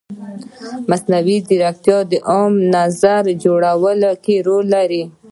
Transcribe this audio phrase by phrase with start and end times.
[0.89, 5.03] مصنوعي ځیرکتیا د عامه نظر جوړولو کې رول لري.